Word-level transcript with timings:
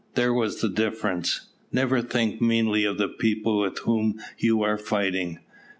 There 0.15 0.33
was 0.33 0.61
the 0.61 0.67
difference. 0.67 1.49
Never 1.71 2.01
think 2.01 2.41
meanly 2.41 2.85
of 2.85 2.97
the 2.97 3.07
people 3.07 3.59
with 3.61 3.77
whom 3.77 4.19
you 4.39 4.63
are 4.63 4.75
fighting. 4.79 5.37